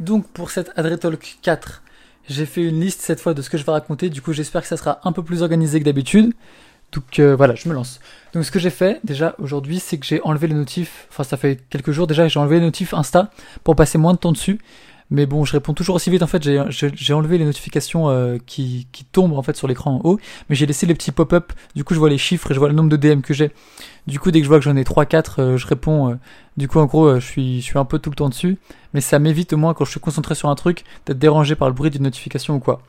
[0.00, 1.82] Donc pour cette Adretalk 4,
[2.28, 4.08] j'ai fait une liste cette fois de ce que je vais raconter.
[4.08, 6.32] Du coup, j'espère que ça sera un peu plus organisé que d'habitude.
[6.92, 8.00] Donc euh, voilà, je me lance.
[8.32, 11.06] Donc ce que j'ai fait déjà aujourd'hui, c'est que j'ai enlevé les notifs.
[11.10, 13.30] Enfin, ça fait quelques jours déjà, j'ai enlevé les notifs Insta
[13.62, 14.58] pour passer moins de temps dessus.
[15.10, 16.22] Mais bon, je réponds toujours aussi vite.
[16.22, 20.08] En fait, j'ai enlevé les notifications euh, qui, qui tombent en fait sur l'écran en
[20.08, 21.52] haut, mais j'ai laissé les petits pop-up.
[21.74, 23.50] Du coup, je vois les chiffres et je vois le nombre de DM que j'ai.
[24.06, 26.10] Du coup, dès que je vois que j'en ai 3-4, euh, je réponds.
[26.10, 26.14] Euh,
[26.56, 28.56] du coup, en gros, je suis, je suis un peu tout le temps dessus.
[28.94, 31.68] Mais ça m'évite au moins quand je suis concentré sur un truc d'être dérangé par
[31.68, 32.80] le bruit d'une notification ou quoi.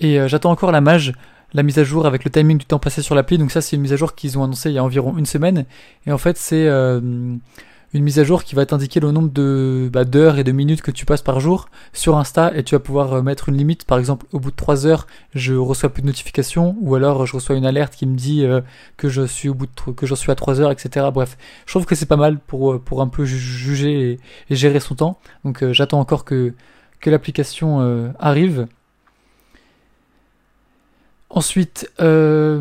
[0.00, 1.12] Et j'attends encore la mage,
[1.52, 3.38] la mise à jour avec le timing du temps passé sur l'appli.
[3.38, 5.26] Donc ça, c'est une mise à jour qu'ils ont annoncé il y a environ une
[5.26, 5.66] semaine.
[6.06, 6.68] Et en fait, c'est
[7.94, 10.82] une mise à jour qui va t'indiquer le nombre de bah, d'heures et de minutes
[10.82, 13.84] que tu passes par jour sur Insta et tu vas pouvoir euh, mettre une limite.
[13.84, 17.34] Par exemple, au bout de 3 heures, je reçois plus de notifications ou alors je
[17.34, 18.60] reçois une alerte qui me dit euh,
[18.96, 19.50] que je suis
[20.02, 21.06] j'en suis à 3 heures, etc.
[21.14, 24.18] Bref, je trouve que c'est pas mal pour euh, un peu juger
[24.50, 25.18] et, gérer son temps.
[25.44, 26.52] Donc j'attends encore que
[27.00, 28.66] que l'application arrive.
[31.34, 32.60] Ensuite, euh,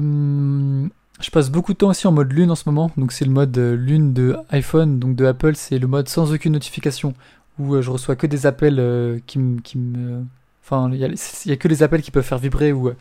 [1.19, 3.31] je passe beaucoup de temps aussi en mode lune en ce moment, donc c'est le
[3.31, 7.13] mode euh, lune de iPhone, donc de Apple, c'est le mode sans aucune notification,
[7.59, 9.61] où euh, je reçois que des appels euh, qui me...
[9.61, 9.77] Qui
[10.63, 12.91] enfin, il y, a que les appels qui peuvent faire vibrer ou,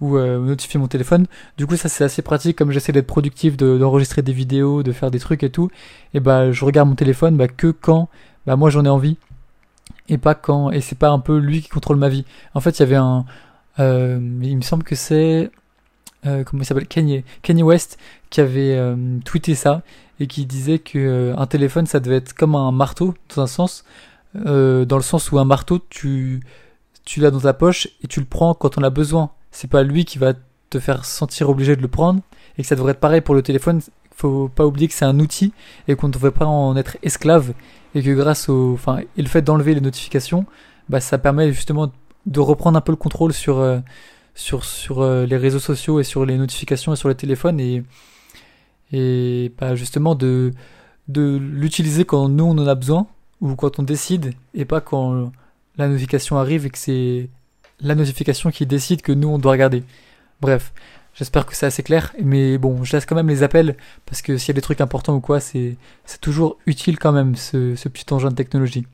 [0.00, 1.26] ou notifier mon téléphone.
[1.58, 5.10] Du coup, ça c'est assez pratique, comme j'essaie d'être productif, d'enregistrer des vidéos, de faire
[5.10, 5.70] des trucs et tout,
[6.14, 8.08] et bah je regarde mon téléphone bah, que quand
[8.46, 9.16] bah, moi j'en ai envie,
[10.08, 10.70] et pas quand...
[10.70, 12.24] Et c'est pas un peu lui qui contrôle ma vie.
[12.54, 13.24] En fait, il y avait un...
[13.78, 15.50] il me semble que c'est
[16.26, 16.86] euh, comment il s'appelle?
[16.86, 19.82] Kanye, Kanye West qui avait euh, tweeté ça
[20.18, 23.46] et qui disait que euh, un téléphone ça devait être comme un marteau dans un
[23.46, 23.84] sens
[24.34, 26.40] dans le sens où un marteau tu
[27.04, 29.30] tu l'as dans ta poche et tu le prends quand on a besoin.
[29.50, 30.34] C'est pas lui qui va
[30.68, 32.20] te faire sentir obligé de le prendre
[32.56, 33.80] et que ça devrait être pareil pour le téléphone.
[34.14, 35.52] Faut pas oublier que c'est un outil
[35.88, 37.54] et qu'on ne devrait pas en être esclave
[37.96, 40.46] et que grâce au enfin et le fait d'enlever les notifications
[40.88, 41.90] bah ça permet justement
[42.26, 43.60] de reprendre un peu le contrôle sur
[44.34, 47.82] sur, sur euh, les réseaux sociaux et sur les notifications et sur les téléphones et,
[48.92, 50.52] et bah, justement de,
[51.08, 53.06] de l'utiliser quand nous on en a besoin
[53.40, 55.32] ou quand on décide et pas quand
[55.76, 57.28] la notification arrive et que c'est
[57.80, 59.82] la notification qui décide que nous on doit regarder.
[60.40, 60.72] Bref,
[61.14, 63.76] j'espère que c'est assez clair, mais bon, je laisse quand même les appels
[64.06, 65.76] parce que s'il y a des trucs importants ou quoi, c'est
[66.20, 68.86] toujours utile quand même ce, ce petit engin de technologie.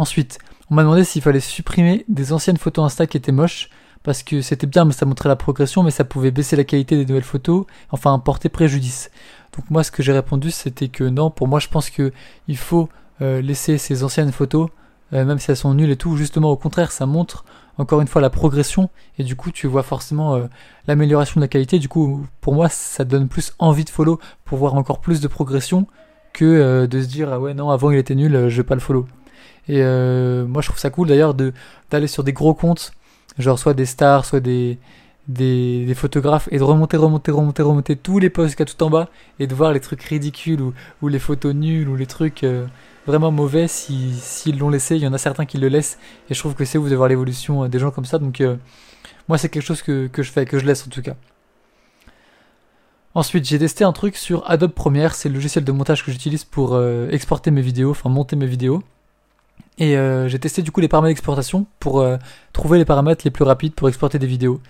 [0.00, 0.38] Ensuite,
[0.70, 3.68] on m'a demandé s'il fallait supprimer des anciennes photos Insta qui étaient moches
[4.02, 6.96] parce que c'était bien, mais ça montrait la progression, mais ça pouvait baisser la qualité
[6.96, 9.10] des nouvelles photos, enfin porter préjudice.
[9.54, 11.30] Donc moi, ce que j'ai répondu, c'était que non.
[11.30, 12.12] Pour moi, je pense que
[12.48, 12.88] il faut
[13.20, 14.70] euh, laisser ces anciennes photos,
[15.12, 16.16] euh, même si elles sont nulles et tout.
[16.16, 17.44] Justement, au contraire, ça montre
[17.76, 20.46] encore une fois la progression, et du coup, tu vois forcément euh,
[20.86, 21.78] l'amélioration de la qualité.
[21.78, 25.28] Du coup, pour moi, ça donne plus envie de follow pour voir encore plus de
[25.28, 25.86] progression
[26.32, 28.80] que de se dire ah ouais non, avant il était nul, je vais pas le
[28.80, 29.06] follow.
[29.68, 31.52] Et moi, je trouve ça cool d'ailleurs de
[31.90, 32.92] d'aller sur des gros comptes
[33.38, 34.78] genre soit des stars, soit des,
[35.28, 38.82] des, photographes, et de remonter, remonter, remonter, remonter tous les posts qu'il y a tout
[38.82, 39.08] en bas,
[39.38, 42.66] et de voir les trucs ridicules, ou, ou les photos nulles, ou les trucs euh,
[43.06, 46.34] vraiment mauvais, s'ils si, l'ont laissé, il y en a certains qui le laissent, et
[46.34, 48.56] je trouve que c'est vous de voir l'évolution euh, des gens comme ça, donc euh,
[49.28, 51.14] moi c'est quelque chose que, que je fais, que je laisse en tout cas.
[53.12, 56.44] Ensuite, j'ai testé un truc sur Adobe Premiere, c'est le logiciel de montage que j'utilise
[56.44, 56.80] pour
[57.10, 58.84] exporter mes vidéos, enfin monter mes vidéos.
[59.78, 62.16] Et euh, j'ai testé du coup les paramètres d'exportation pour euh,
[62.52, 64.60] trouver les paramètres les plus rapides pour exporter des vidéos.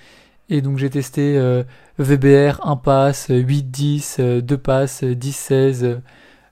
[0.49, 1.63] Et donc j'ai testé euh,
[1.99, 6.01] VBR, 1 pass, 8, 10, 2 passes, 10, 16.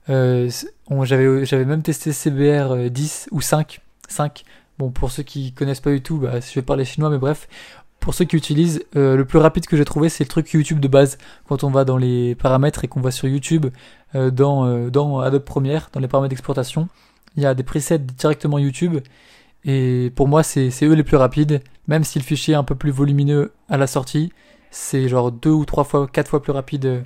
[0.09, 3.81] j'avais, même testé CBR 10 ou 5.
[4.09, 4.45] 5.
[4.79, 7.49] Bon, pour ceux qui connaissent pas tout, bah, je vais parler chinois, mais bref.
[7.99, 10.87] Pour ceux qui utilisent, le plus rapide que j'ai trouvé, c'est le truc YouTube de
[10.87, 11.19] base.
[11.49, 13.67] Quand on va dans les paramètres et qu'on va sur YouTube,
[14.15, 16.89] dans, dans Adobe Premiere, dans les paramètres d'exportation,
[17.39, 18.99] il y a des presets directement YouTube.
[19.65, 21.63] Et pour moi, c'est eux les plus rapides.
[21.87, 24.33] Même si le fichier est un peu plus volumineux à la sortie,
[24.73, 27.05] c'est genre deux ou trois fois, quatre fois plus rapide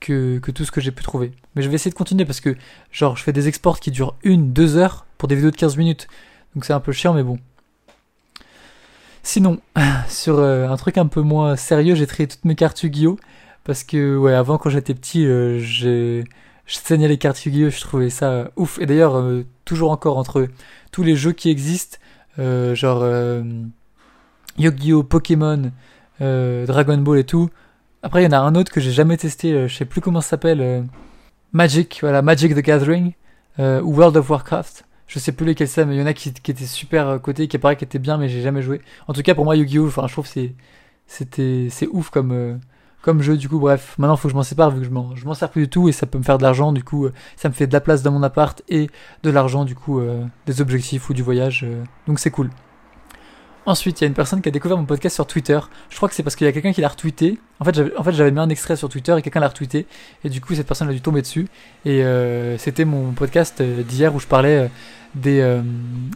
[0.00, 1.32] que, que tout ce que j'ai pu trouver.
[1.54, 2.56] Mais je vais essayer de continuer parce que,
[2.90, 5.76] genre, je fais des exports qui durent une, deux heures pour des vidéos de 15
[5.76, 6.08] minutes.
[6.54, 7.38] Donc c'est un peu chiant, mais bon.
[9.22, 9.60] Sinon,
[10.08, 13.18] sur euh, un truc un peu moins sérieux, j'ai trié toutes mes cartes Yu-Gi-Oh!
[13.64, 16.24] Parce que, ouais, avant, quand j'étais petit, euh, j'ai
[16.66, 17.70] je saignais les cartes Yu-Gi-Oh!
[17.70, 18.78] Je trouvais ça ouf.
[18.80, 20.48] Et d'ailleurs, euh, toujours encore entre
[20.92, 21.98] tous les jeux qui existent,
[22.38, 23.42] euh, genre euh,
[24.58, 25.04] Yu-Gi-Oh!
[25.04, 25.70] Pokémon,
[26.20, 27.50] Dragon Ball et tout.
[28.02, 30.20] Après, il y en a un autre que j'ai jamais testé, je sais plus comment
[30.20, 30.86] ça s'appelle.
[31.52, 33.12] Magic, voilà, Magic the Gathering,
[33.58, 34.84] ou World of Warcraft.
[35.06, 37.58] Je sais plus lesquels c'est, mais il y en a qui, étaient super cotés, qui
[37.58, 38.80] paraît qui étaient bien, mais j'ai jamais joué.
[39.08, 39.86] En tout cas, pour moi, Yu-Gi-Oh!
[39.86, 40.54] Enfin, je trouve c'est
[41.06, 42.60] c'était c'est ouf comme
[43.02, 43.36] comme jeu.
[43.36, 44.90] Du coup, bref, maintenant, faut que je m'en sépare vu que je
[45.24, 46.72] m'en sers plus du tout et ça peut me faire de l'argent.
[46.72, 48.90] Du coup, ça me fait de la place dans mon appart et
[49.22, 50.00] de l'argent, du coup,
[50.46, 51.66] des objectifs ou du voyage.
[52.06, 52.50] donc, c'est cool.
[53.66, 55.58] Ensuite, il y a une personne qui a découvert mon podcast sur Twitter.
[55.90, 57.40] Je crois que c'est parce qu'il y a quelqu'un qui l'a retweeté.
[57.58, 59.86] En fait, j'avais, en fait, mis un extrait sur Twitter et quelqu'un l'a retweeté.
[60.22, 61.48] Et du coup, cette personne a dû tomber dessus.
[61.84, 64.68] Et euh, c'était mon podcast euh, d'hier où je parlais euh,
[65.16, 65.60] des,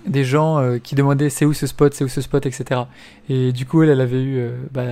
[0.06, 2.82] des gens qui demandaient c'est où ce spot, c'est où ce spot, etc.
[3.31, 4.85] Et du coup, elle, elle avait eu bah,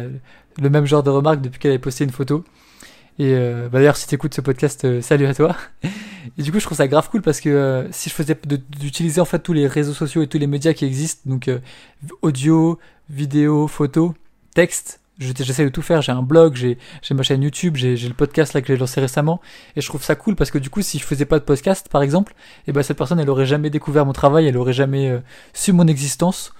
[0.60, 2.43] le même genre de remarques depuis qu'elle avait posté une photo.
[3.19, 5.56] Et euh, bah d'ailleurs, si tu écoutes ce podcast, euh, salut à toi.
[6.38, 8.38] Et du coup, je trouve ça grave cool parce que euh, si je faisais
[8.79, 11.50] d'utiliser en fait tous les réseaux sociaux et tous les médias qui existent, donc
[12.23, 12.79] audio,
[13.11, 14.15] vidéo, photo,
[14.55, 16.00] texte, j'essaie de tout faire.
[16.00, 16.79] J'ai un blog, j'ai
[17.11, 19.41] ma chaîne YouTube, j'ai le podcast là que j'ai lancé récemment,
[19.75, 21.88] et je trouve ça cool parce que du coup, si je faisais pas de podcast,
[21.88, 24.73] par exemple, et eh ben cette personne, elle aurait jamais découvert mon travail, elle aurait
[24.73, 25.20] jamais
[25.55, 26.53] su mon existence.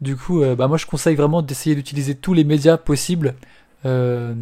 [0.00, 3.36] Du coup, bah moi, je conseille vraiment d'essayer d'utiliser tous les médias possibles.
[3.86, 4.34] Euh,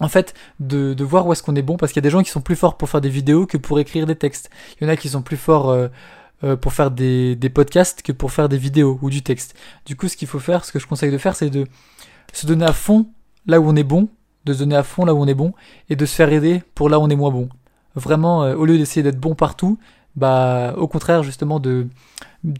[0.00, 2.22] en fait, de, voir où est-ce qu'on est bon, parce qu'il y a des gens
[2.22, 4.50] qui sont plus forts pour faire des vidéos que pour écrire des textes.
[4.80, 5.88] Il y en a qui sont plus forts euh,
[6.44, 9.54] euh, pour faire des, podcasts que pour faire des vidéos ou du texte.
[9.86, 11.66] Du coup, ce qu'il faut faire, ce que je conseille de faire, c'est de
[12.32, 13.06] se donner à fond
[13.46, 14.08] là où on est bon,
[14.44, 15.52] de se donner à fond là où on est bon,
[15.90, 17.48] et de se faire aider pour là où on est moins bon.
[17.94, 19.78] Vraiment, euh, au lieu d'essayer d'être bon partout,
[20.16, 21.86] bah au contraire justement de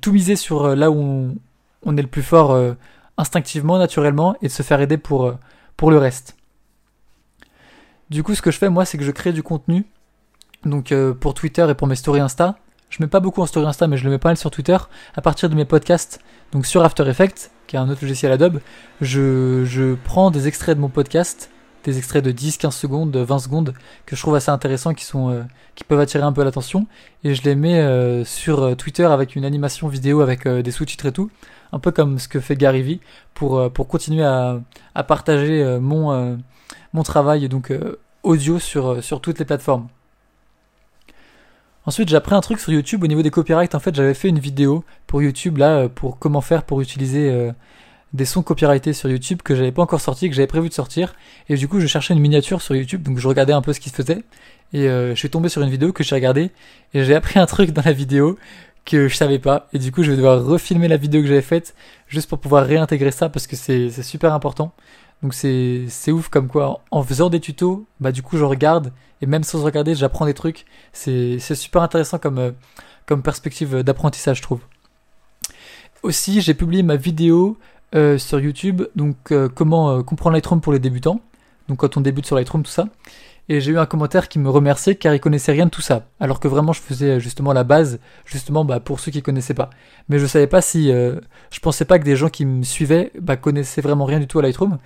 [0.01, 1.37] tout miser sur là où on,
[1.85, 2.59] on est le plus fort
[3.19, 5.35] instinctivement, naturellement, et de se faire aider pour,
[5.77, 6.37] pour le reste.
[8.13, 9.87] Du coup, ce que je fais, moi, c'est que je crée du contenu.
[10.67, 12.57] Donc, euh, pour Twitter et pour mes stories Insta.
[12.91, 14.77] Je mets pas beaucoup en story Insta, mais je le mets pas mal sur Twitter.
[15.15, 16.21] À partir de mes podcasts,
[16.53, 18.61] donc sur After Effects, qui est un autre logiciel Adobe,
[19.01, 21.51] je, prends des extraits de mon podcast,
[21.85, 23.73] des extraits de 10, 15 secondes, de 20 secondes,
[24.05, 25.43] que je trouve assez intéressants, qui sont, euh,
[25.75, 26.87] qui peuvent attirer un peu l'attention,
[27.25, 31.13] et je les mets euh, sur Twitter avec une animation vidéo avec des sous-titres et
[31.13, 31.31] tout,
[31.73, 33.01] un peu comme ce que fait Gary Vee,
[33.33, 34.61] pour, continuer à,
[35.09, 36.39] partager mon,
[36.93, 37.73] mon travail donc
[38.23, 39.89] audio sur, euh, sur toutes les plateformes.
[41.85, 43.75] Ensuite, j'ai appris un truc sur YouTube au niveau des copyrights.
[43.75, 47.51] En fait, j'avais fait une vidéo pour YouTube là euh, pour comment faire pour utiliser
[48.13, 51.15] des sons copyrightés sur YouTube que j'avais pas encore sorti, que j'avais prévu de sortir.
[51.49, 53.81] Et du coup, je cherchais une miniature sur YouTube, donc je regardais un peu ce
[53.81, 54.23] qui se faisait.
[54.73, 56.51] Et je suis tombé sur une vidéo que j'ai regardée
[56.95, 58.39] et j'ai appris un truc dans la vidéo
[58.85, 59.69] que je savais pas.
[59.73, 61.75] Et du coup, je vais devoir refilmer la vidéo que j'avais faite
[62.09, 64.73] juste pour pouvoir réintégrer ça parce que c'est super important.
[65.23, 69.27] Donc c'est ouf comme quoi en faisant des tutos, bah du coup je regarde et
[69.27, 70.65] même sans regarder j'apprends des trucs.
[70.93, 72.51] C'est super intéressant comme, euh,
[73.07, 74.61] comme perspective d'apprentissage je trouve.
[76.03, 77.57] Aussi j'ai publié ma vidéo
[77.95, 81.21] euh, sur YouTube, donc euh, comment comprendre Lightroom pour les débutants.
[81.69, 82.89] Donc quand on débute sur Lightroom tout ça.
[83.53, 86.07] Et j'ai eu un commentaire qui me remerciait car il connaissait rien de tout ça.
[86.21, 89.69] Alors que vraiment je faisais justement la base, justement bah, pour ceux qui connaissaient pas.
[90.09, 93.37] Mais je savais pas si, je pensais pas que des gens qui me suivaient bah,
[93.37, 94.79] connaissaient vraiment rien du tout à Lightroom.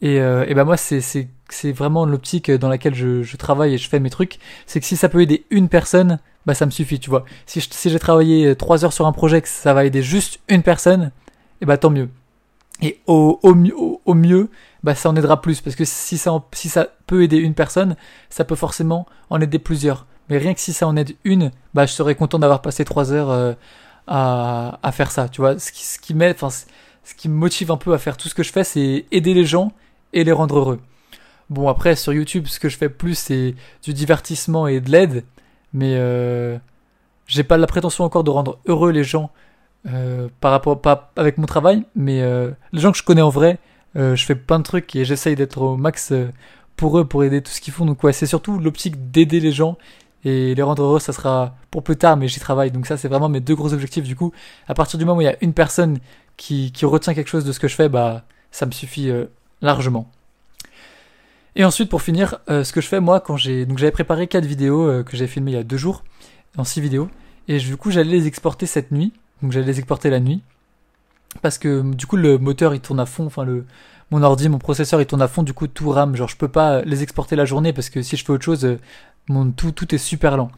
[0.00, 3.88] Et, euh, et ben moi, c'est, c'est, vraiment l'optique dans laquelle je, travaille et je
[3.88, 4.38] fais mes trucs.
[4.66, 7.24] C'est que si ça peut aider une personne, bah ça me suffit, tu vois.
[7.46, 11.12] Si, j'ai travaillé trois heures sur un projet, que ça va aider juste une personne,
[11.60, 12.08] et bah tant mieux.
[12.82, 14.50] Et au, au, au, mieux,
[14.82, 15.60] bah ça en aidera plus.
[15.60, 17.96] Parce que si ça, si ça peut aider une personne,
[18.28, 20.06] ça peut forcément en aider plusieurs.
[20.28, 23.12] Mais rien que si ça en aide une, bah je serais content d'avoir passé trois
[23.12, 23.54] heures euh,
[24.06, 25.58] à, à faire ça, tu vois.
[25.58, 28.34] Ce qui, ce qui enfin, ce qui me motive un peu à faire tout ce
[28.34, 29.72] que je fais, c'est aider les gens
[30.12, 30.80] et les rendre heureux.
[31.48, 35.24] Bon, après, sur YouTube, ce que je fais plus, c'est du divertissement et de l'aide,
[35.72, 36.58] mais euh,
[37.26, 39.30] j'ai pas la prétention encore de rendre heureux les gens
[39.88, 43.28] euh, par rapport, pas avec mon travail, mais euh, les gens que je connais en
[43.28, 43.58] vrai,
[43.96, 46.28] euh, je fais plein de trucs et j'essaye d'être au max euh,
[46.76, 47.86] pour eux, pour aider tout ce qu'ils font.
[47.86, 49.78] Donc, ouais, c'est surtout l'optique d'aider les gens
[50.24, 52.70] et les rendre heureux, ça sera pour plus tard, mais j'y travaille.
[52.70, 54.04] Donc, ça, c'est vraiment mes deux gros objectifs.
[54.04, 54.32] Du coup,
[54.68, 55.98] à partir du moment où il y a une personne
[56.36, 59.10] qui, qui retient quelque chose de ce que je fais, bah, ça me suffit
[59.62, 60.10] largement.
[61.54, 64.26] Et ensuite, pour finir, euh, ce que je fais moi, quand j'ai donc j'avais préparé
[64.26, 66.04] quatre vidéos que j'ai filmées il y a deux jours,
[66.58, 67.08] en six vidéos,
[67.48, 70.42] et du coup j'allais les exporter cette nuit, donc j'allais les exporter la nuit,
[71.42, 73.64] parce que du coup le moteur il tourne à fond, enfin le
[74.10, 76.48] mon ordi, mon processeur il tourne à fond, du coup tout rame, genre je peux
[76.48, 78.78] pas les exporter la journée parce que si je fais autre chose, euh,
[79.28, 80.50] mon tout tout est super lent.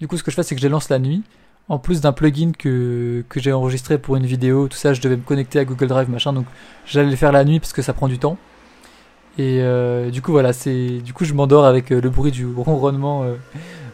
[0.00, 1.22] Du coup ce que je fais c'est que je les lance la nuit,
[1.68, 5.16] en plus d'un plugin que, que j'ai enregistré pour une vidéo, tout ça, je devais
[5.16, 6.46] me connecter à Google Drive, machin, donc
[6.86, 8.38] j'allais le faire la nuit parce que ça prend du temps.
[9.36, 12.46] Et euh, du coup, voilà, c'est du coup, je m'endors avec euh, le bruit du
[12.46, 13.24] ronronnement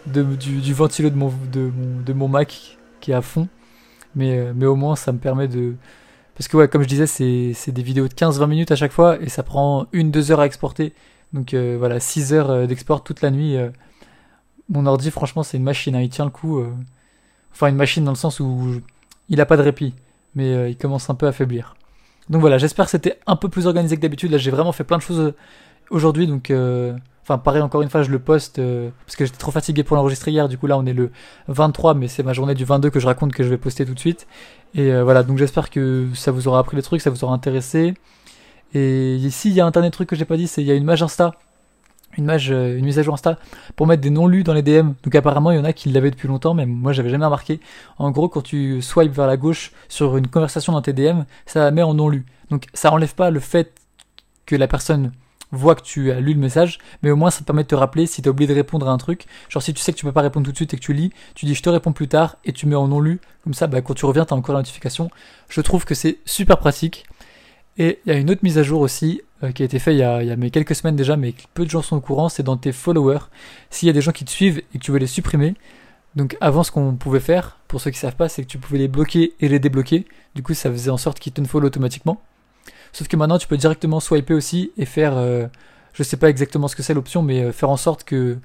[0.06, 3.48] du, du, ventilo de, mon, de mon Mac qui est à fond.
[4.14, 5.74] Mais, mais au moins, ça me permet de.
[6.34, 9.20] Parce que, ouais, comme je disais, c'est des vidéos de 15-20 minutes à chaque fois
[9.20, 10.94] et ça prend une, deux heures à exporter.
[11.32, 13.56] Donc voilà, 6 heures d'export toute la nuit.
[14.68, 16.64] mon ordi, franchement, c'est une machine, hein, il tient le coup.
[17.52, 18.80] Enfin, une machine dans le sens où
[19.28, 19.94] il a pas de répit,
[20.34, 21.76] mais il commence un peu à faiblir.
[22.30, 24.30] Donc voilà, j'espère que c'était un peu plus organisé que d'habitude.
[24.30, 25.34] Là, j'ai vraiment fait plein de choses
[25.90, 26.50] aujourd'hui, donc
[27.30, 29.94] Enfin, pareil, encore une fois, je le poste euh, parce que j'étais trop fatigué pour
[29.94, 30.48] l'enregistrer hier.
[30.48, 31.12] Du coup, là, on est le
[31.46, 33.94] 23, mais c'est ma journée du 22 que je raconte que je vais poster tout
[33.94, 34.26] de suite.
[34.74, 37.32] Et euh, voilà, donc j'espère que ça vous aura appris les trucs, ça vous aura
[37.32, 37.94] intéressé.
[38.74, 40.72] Et ici, il y a un dernier truc que j'ai pas dit, c'est il y
[40.72, 41.36] a une mage Insta.
[42.18, 43.38] Une, mage, euh, une mise à jour Insta
[43.76, 44.94] pour mettre des non-lus dans les DM.
[45.04, 47.60] Donc apparemment il y en a qui l'avaient depuis longtemps, mais moi j'avais jamais remarqué.
[47.98, 51.70] En gros, quand tu swipes vers la gauche sur une conversation dans tes DM, ça
[51.70, 52.26] met en non-lu.
[52.50, 53.72] Donc ça enlève pas le fait
[54.46, 55.12] que la personne
[55.52, 57.74] voit que tu as lu le message, mais au moins ça te permet de te
[57.74, 59.26] rappeler si tu as oublié de répondre à un truc.
[59.48, 60.92] Genre si tu sais que tu peux pas répondre tout de suite et que tu
[60.92, 63.20] lis, tu dis je te réponds plus tard et tu mets en non lu.
[63.44, 65.10] Comme ça, bah, quand tu reviens, tu as encore la notification.
[65.48, 67.06] Je trouve que c'est super pratique.
[67.78, 69.94] Et il y a une autre mise à jour aussi euh, qui a été faite
[69.94, 72.28] il y a, y a quelques semaines déjà, mais peu de gens sont au courant,
[72.28, 73.20] c'est dans tes followers.
[73.70, 75.54] S'il y a des gens qui te suivent et que tu veux les supprimer,
[76.16, 78.78] donc avant ce qu'on pouvait faire, pour ceux qui savent pas, c'est que tu pouvais
[78.78, 80.06] les bloquer et les débloquer.
[80.34, 82.20] Du coup ça faisait en sorte qu'ils te follow automatiquement.
[82.92, 85.46] Sauf que maintenant, tu peux directement swiper aussi et faire, euh,
[85.92, 88.38] je sais pas exactement ce que c'est l'option, mais euh, faire en sorte que,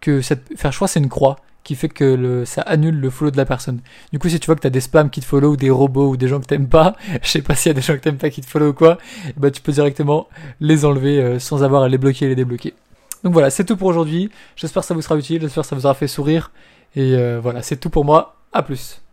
[0.00, 3.36] que faire, choix c'est une croix qui fait que le, ça annule le follow de
[3.36, 3.80] la personne.
[4.12, 5.70] Du coup, si tu vois que tu as des spams qui te follow ou des
[5.70, 7.94] robots ou des gens que t'aimes pas, je sais pas s'il y a des gens
[7.94, 8.98] que t'aimes pas qui te follow ou quoi,
[9.36, 10.28] bah tu peux directement
[10.60, 12.74] les enlever euh, sans avoir à les bloquer et les débloquer.
[13.22, 14.30] Donc voilà, c'est tout pour aujourd'hui.
[14.56, 16.50] J'espère que ça vous sera utile, j'espère que ça vous aura fait sourire.
[16.96, 18.36] Et voilà, c'est tout pour moi.
[18.52, 19.03] À plus.